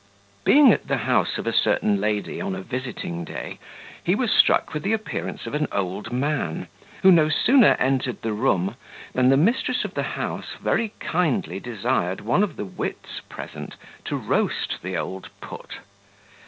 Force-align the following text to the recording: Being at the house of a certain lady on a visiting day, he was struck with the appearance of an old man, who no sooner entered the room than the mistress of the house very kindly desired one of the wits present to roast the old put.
Being 0.45 0.71
at 0.73 0.87
the 0.87 0.97
house 0.97 1.37
of 1.37 1.45
a 1.45 1.53
certain 1.53 2.01
lady 2.01 2.41
on 2.41 2.55
a 2.55 2.63
visiting 2.63 3.23
day, 3.23 3.59
he 4.03 4.15
was 4.15 4.31
struck 4.31 4.73
with 4.73 4.81
the 4.81 4.93
appearance 4.93 5.45
of 5.45 5.53
an 5.53 5.67
old 5.71 6.11
man, 6.11 6.65
who 7.03 7.11
no 7.11 7.29
sooner 7.29 7.75
entered 7.77 8.23
the 8.23 8.33
room 8.33 8.73
than 9.13 9.29
the 9.29 9.37
mistress 9.37 9.85
of 9.85 9.93
the 9.93 10.01
house 10.17 10.55
very 10.59 10.95
kindly 10.99 11.59
desired 11.59 12.21
one 12.21 12.41
of 12.41 12.55
the 12.55 12.65
wits 12.65 13.21
present 13.29 13.75
to 14.05 14.15
roast 14.17 14.81
the 14.81 14.97
old 14.97 15.29
put. 15.39 15.75